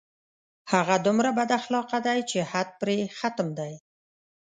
هغه 0.73 0.95
دومره 1.05 1.29
بد 1.37 1.49
اخلاقه 1.59 1.97
دی 2.05 2.19
چې 2.29 2.39
حد 2.51 2.69
پرې 2.81 2.97
ختم 3.19 3.47
دی 3.59 3.73